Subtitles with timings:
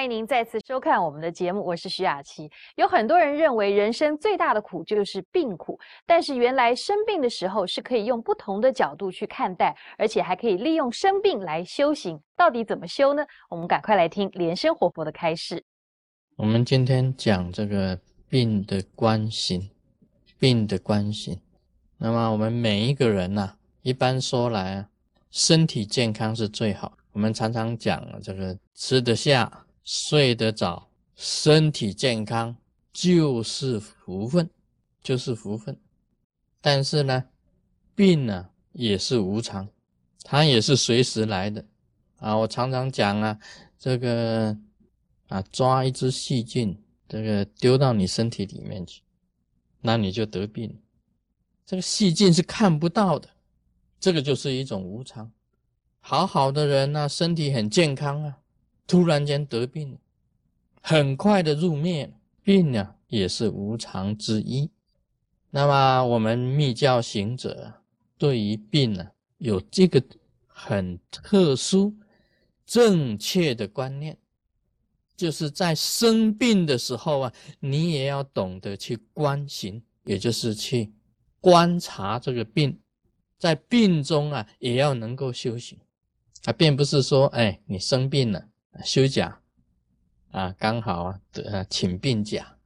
[0.00, 2.50] 欢迎您再次收看我们的节目，我是徐雅琪。
[2.76, 12.18] 有很多人认为人生最大的苦就是病苦，但是原来生病的时候是可以用不同的角度去看待，而且还可以利用生病来修行。
[12.34, 13.22] 到底怎么修呢？
[13.50, 15.62] 我们赶快来听莲生活佛的开示。
[16.36, 19.70] 我们今天讲这个病的关系，
[20.38, 21.42] 病的关系。
[21.98, 24.88] 那么我们每一个人呐，一般说来啊，
[25.30, 26.96] 身体健康是最好。
[27.12, 32.56] 我们常常讲这个吃得下、睡得早、身体健康
[32.92, 34.48] 就是福分，
[35.02, 35.78] 就是福分。
[36.60, 37.24] 但是呢，
[37.94, 39.68] 病呢也是无常，
[40.22, 41.64] 它也是随时来的
[42.18, 42.36] 啊。
[42.36, 43.38] 我常常讲啊，
[43.78, 44.56] 这个
[45.28, 49.02] 啊抓一只细菌，这个丢到你身体里面去，
[49.80, 50.78] 那你就得病。
[51.64, 53.28] 这个细菌是看不到的，
[53.98, 55.32] 这个就是一种无常。
[56.00, 58.39] 好好的人呢，身体很健康啊，
[58.90, 59.96] 突然间得病，
[60.82, 62.12] 很快的入灭。
[62.42, 64.68] 病呢也是无常之一。
[65.50, 67.72] 那么我们密教行者
[68.18, 69.06] 对于病呢，
[69.38, 70.02] 有这个
[70.48, 71.94] 很特殊、
[72.66, 74.18] 正确的观念，
[75.16, 80.92] 就是在生病的时候啊，你也要懂得去观行，也就是去
[81.40, 82.76] 观察这个病，
[83.38, 85.78] 在病中啊，也要能够修行。
[86.46, 88.48] 啊，并不是说，哎，你生病了，
[88.84, 89.40] 休假，
[90.30, 92.56] 啊，刚好啊，得啊请病假，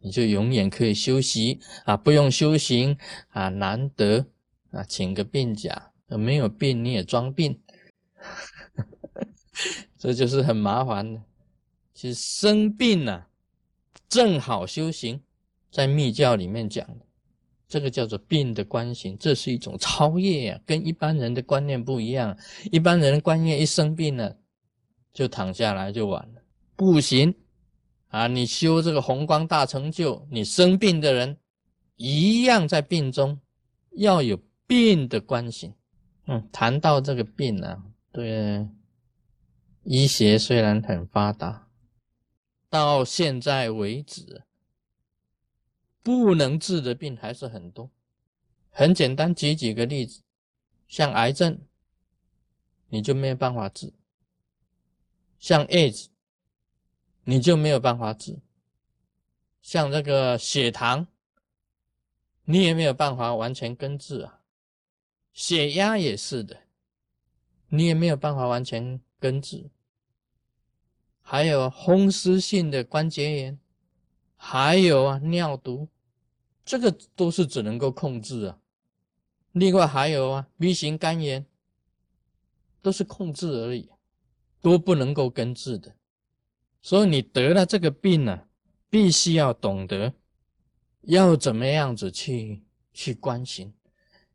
[0.00, 2.96] 你就永远可以休息啊，不用修行
[3.28, 4.26] 啊，难得
[4.70, 7.60] 啊，请个病假，没有病你也装病，
[9.98, 11.22] 这就是很麻烦的。
[11.94, 13.28] 其实生病了，
[14.08, 15.20] 正好修行，
[15.70, 16.88] 在密教里面讲。
[17.68, 22.36] 这个叫做病的观行，这是一种超越呀，跟一般人的观念不一样。
[22.72, 24.36] 一般人的观念一生病了，
[25.12, 26.42] 就躺下来就完了，
[26.76, 27.34] 不行
[28.08, 28.26] 啊！
[28.26, 31.36] 你修这个红光大成就，你生病的人
[31.96, 33.38] 一样在病中
[33.92, 35.74] 要有病的观行。
[36.26, 37.82] 嗯，谈到这个病呢，
[38.12, 38.68] 对
[39.82, 41.68] 医学虽然很发达，
[42.68, 44.42] 到现在为止。
[46.02, 47.90] 不能治的病还是很多，
[48.70, 50.22] 很简单，举几个例子，
[50.88, 51.60] 像癌症，
[52.88, 53.92] 你就没有办法治；
[55.40, 56.06] 像 age，
[57.24, 58.36] 你就没有办法治；
[59.60, 61.08] 像这个血糖，
[62.44, 64.42] 你也没有办法完全根治啊。
[65.32, 66.64] 血压也是的，
[67.70, 69.70] 你也没有办法完全根治。
[71.22, 73.58] 还有风湿性的关节炎。
[74.42, 75.88] 还有啊，尿毒，
[76.64, 78.58] 这个都是只能够控制啊。
[79.52, 81.44] 另外还有啊，B 型肝炎，
[82.80, 83.90] 都是控制而已，
[84.60, 85.94] 都不能够根治的。
[86.82, 88.46] 所以你得了这个病呢，
[88.88, 90.14] 必须要懂得
[91.02, 92.62] 要怎么样子去
[92.92, 93.72] 去关心，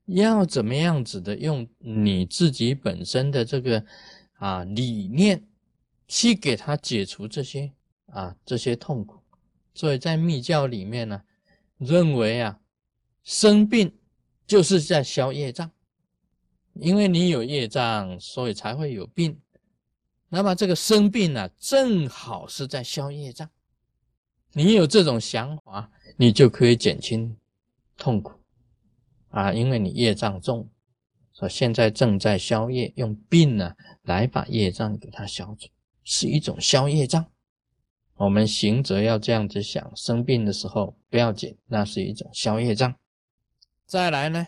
[0.06, 3.86] 要怎么样子的用你自己本身的这个
[4.34, 5.47] 啊理念
[6.08, 7.72] 去给他解除这些
[8.07, 9.19] 啊这些痛苦。
[9.74, 11.22] 所以在密教里面呢，
[11.78, 12.59] 认为啊，
[13.24, 13.92] 生病
[14.46, 15.72] 就是在消业障，
[16.74, 19.42] 因为你有业障，所以才会有病。
[20.35, 23.50] 那么这个生病呢，正好是在消业障。
[24.51, 27.38] 你有这种想法，你就可以减轻
[27.96, 28.34] 痛苦
[29.29, 30.69] 啊，因为你业障重，
[31.34, 35.69] 说现在正在消业，用病呢来把业障给它消除，
[36.03, 37.25] 是一种消业障。
[38.16, 42.94] 我们行者要这样子想：生病的时候不要紧，那是一种消业障。
[43.85, 44.47] 再来呢，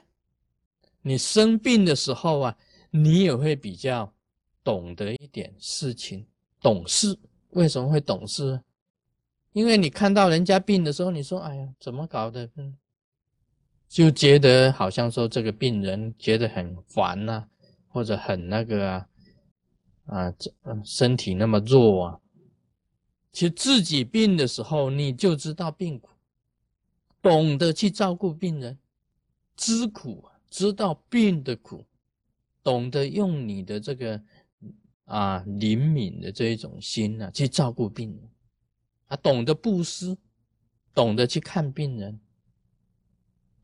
[1.01, 2.57] 你生病的时候啊，
[2.91, 4.13] 你也会比较
[4.67, 6.28] 懂得一点事情，
[6.61, 7.17] 懂事。
[7.51, 8.59] 为什么会懂事？
[9.53, 12.50] 因为你看到人家病的时候，你说：“哎呀，怎么搞的？”
[13.88, 17.47] 就觉得好像说这个病人觉得很烦呐，
[17.88, 19.07] 或者很那个啊，
[20.07, 20.51] 啊，这
[20.83, 22.19] 身体那么弱啊。
[23.31, 26.09] 其实自己病的时候，你就知道病苦，
[27.21, 28.77] 懂得去照顾病人，
[29.56, 31.86] 知苦，知道病的苦，
[32.62, 34.21] 懂得用你的这个
[35.07, 38.30] 啊灵敏的这一种心呢去照顾病人，
[39.07, 40.15] 啊，懂得布施，
[40.94, 42.19] 懂得去看病人，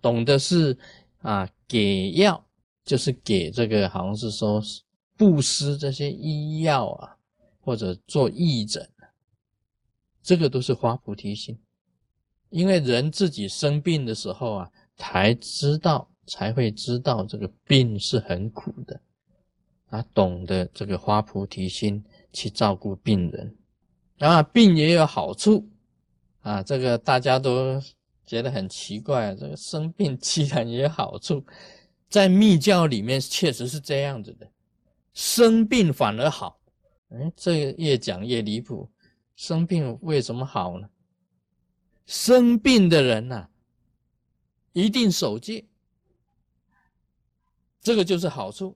[0.01, 0.77] 懂得是
[1.19, 2.43] 啊给药，
[2.83, 4.61] 就是给这个好像是说
[5.15, 7.17] 布施这些医药啊，
[7.61, 8.89] 或者做义诊。
[10.21, 11.59] 这个都是发菩提心，
[12.49, 19.01] 因为人自己生病的时候啊，才知道才会知道这个病是很苦的，
[19.93, 23.55] 啊，懂得这个花菩提心去照顾病人，
[24.17, 25.69] 啊，病也有好处
[26.41, 27.79] 啊，这个大家都
[28.25, 31.45] 觉得很奇怪，这个生病既然也有好处，
[32.09, 34.49] 在密教里面确实是这样子的，
[35.13, 36.59] 生病反而好。
[37.09, 38.89] 哎，这个越讲越离谱，
[39.35, 40.89] 生病为什么好呢？
[42.07, 43.47] 生病的人呐，
[44.71, 45.67] 一定守戒，
[47.79, 48.75] 这个就是好处。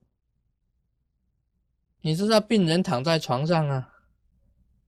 [2.07, 3.89] 你知道病人躺在床上啊，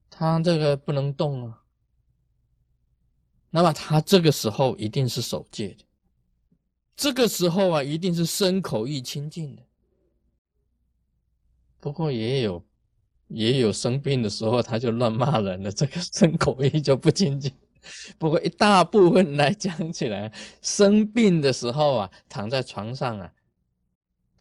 [0.08, 1.62] 他这个不能动啊，
[3.50, 5.84] 那么他这个时候一定是守戒的，
[6.96, 9.62] 这个时候啊，一定是身口意清净的。
[11.78, 12.64] 不过也有
[13.28, 17.52] 也有生病的时候，他就乱骂人了，这个身口意就不清净。
[18.18, 20.32] 不过一大部分来讲起来，
[20.62, 23.30] 生病的时候啊，躺在床上啊。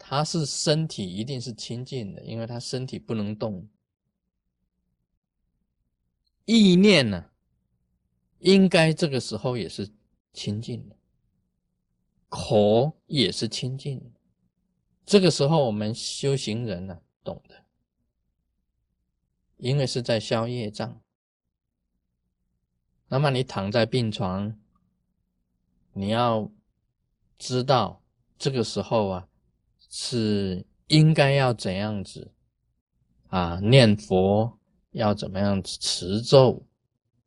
[0.09, 3.69] 他是身体一定是清净的，因为他身体不能动。
[6.45, 7.29] 意念呢，
[8.39, 9.88] 应该这个时候也是
[10.33, 10.97] 清净的，
[12.27, 14.19] 口也是清净的。
[15.06, 17.63] 这个时候我们修行人呢，懂的，
[19.57, 21.00] 因为是在消业障。
[23.09, 24.59] 那么你躺在病床，
[25.94, 26.51] 你要
[27.38, 28.01] 知道
[28.39, 29.28] 这个时候啊。
[29.89, 32.31] 是应该要怎样子
[33.27, 33.59] 啊？
[33.59, 34.59] 念佛
[34.91, 36.63] 要怎么样子持咒？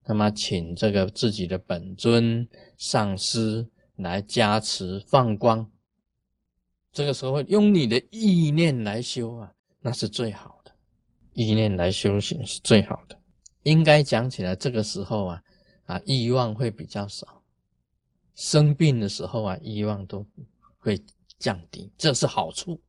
[0.06, 5.68] 那么请这个自己的本尊上师来加持放光。
[6.92, 10.72] 这个时候用你的意念来修啊，那是最好的。
[11.32, 13.18] 意念来修行是最好的。
[13.62, 15.42] 应该讲起来，这个时候啊
[15.86, 17.42] 啊，欲望会比较少。
[18.34, 20.24] 生病的时候啊，欲望都
[20.78, 21.02] 会。
[21.42, 22.80] 降低，这是好处。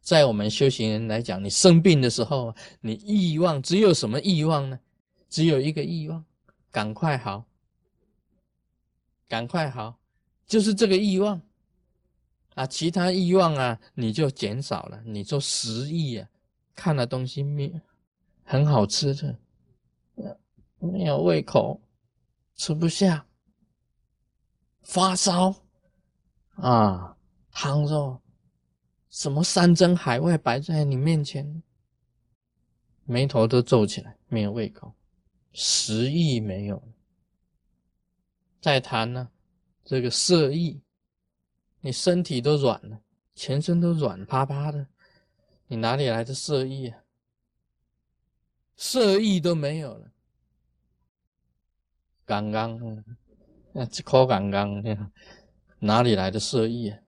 [0.00, 4.78] 在我们修行人来讲，你生病的时候，你欲望只有什么欲望呢？
[5.28, 6.24] 只有一个欲望，
[6.70, 7.44] 赶快好，
[9.26, 9.98] 赶快好，
[10.46, 11.42] 就是这个欲望
[12.54, 12.64] 啊。
[12.64, 15.02] 其他欲望啊，你就减少了。
[15.04, 16.28] 你就食欲啊，
[16.76, 17.72] 看了东西没
[18.44, 19.36] 很好吃的，
[20.78, 21.80] 没有胃口，
[22.54, 23.26] 吃不下，
[24.82, 25.52] 发烧
[26.54, 27.11] 啊。
[27.52, 28.20] 汤肉，
[29.10, 31.62] 什么山珍海味摆在你面前，
[33.04, 34.92] 眉头都皱起来，没有胃口，
[35.52, 36.82] 食欲没有。
[38.60, 39.30] 再谈呢，
[39.84, 40.80] 这个色欲，
[41.80, 43.00] 你身体都软了，
[43.34, 44.86] 全身都软趴趴的，
[45.66, 46.98] 你哪里来的色欲啊？
[48.76, 50.10] 色欲都没有了，
[52.24, 53.04] 刚刚，
[53.72, 54.82] 那这口刚刚，
[55.80, 56.98] 哪里来的色欲啊？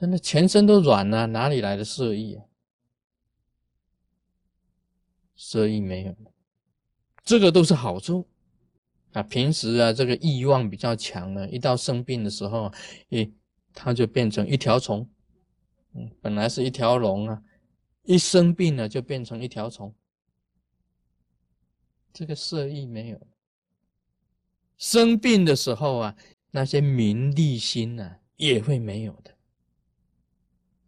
[0.00, 2.44] 真的全身都软了，哪里来的色意啊？
[5.36, 6.16] 色意没有，
[7.22, 8.26] 这个都是好处
[9.12, 9.22] 啊。
[9.22, 12.72] 平时啊，这个欲望比较强了，一到生病的时候，
[13.10, 13.30] 诶，
[13.74, 15.06] 它就变成一条虫。
[15.92, 17.42] 嗯，本来是一条龙啊，
[18.04, 19.94] 一生病了就变成一条虫。
[22.10, 23.20] 这个色意没有，
[24.78, 26.16] 生病的时候啊，
[26.52, 29.36] 那些名利心呢也会没有的。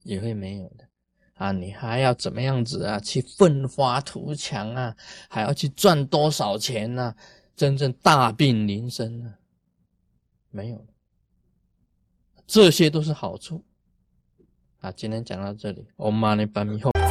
[0.05, 0.89] 也会没有的
[1.35, 1.53] 啊！
[1.53, 3.01] 你还要怎么样子啊？
[3.01, 4.97] 去奋发图强啊？
[5.29, 7.15] 还要去赚多少钱呢？
[7.55, 9.35] 真正大病临身呢？
[10.51, 10.87] 没有，
[12.47, 13.65] 这些都是好处
[14.81, 14.93] 啊！
[14.93, 17.02] 今天讲到这里，我妈呢，把米后。